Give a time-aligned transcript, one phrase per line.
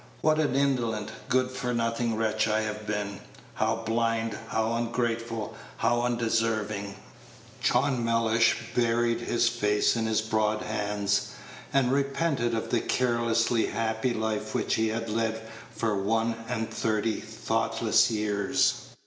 [0.21, 3.19] What an indolent, good for nothing wretch I have been!
[3.53, 6.95] How blind, how ungrateful, how undeserving!"
[7.61, 11.27] John Mellish buried his face in his broad hands,
[11.71, 17.19] and repented of the carelessly happy life which he had led for one and thirty
[17.21, 18.95] thoughtless years.